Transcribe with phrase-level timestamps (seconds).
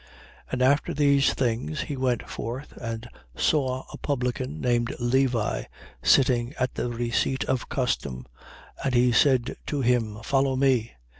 [0.47, 0.53] 5:27.
[0.53, 5.65] And after these things, he went forth and saw a publican named Levi,
[6.01, 8.25] sitting at the receipt of custom:
[8.83, 10.93] and he said to him: Follow me.